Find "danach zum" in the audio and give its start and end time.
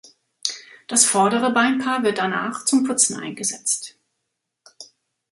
2.17-2.85